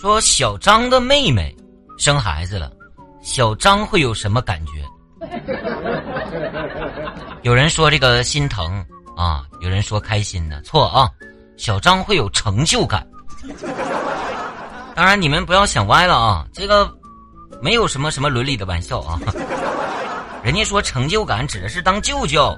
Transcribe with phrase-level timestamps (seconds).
[0.00, 1.52] 说小张的妹妹
[1.98, 2.70] 生孩子了，
[3.20, 4.84] 小张会有什么感觉？
[7.42, 8.80] 有人说这个心疼
[9.16, 10.62] 啊，有人说开心呢。
[10.62, 11.10] 错啊，
[11.56, 13.04] 小张会有成就感。
[14.94, 16.88] 当然你们不要想歪了啊，这个
[17.60, 19.18] 没有什么什么伦理的玩笑啊。
[20.44, 22.56] 人家说成就感指的是当舅舅。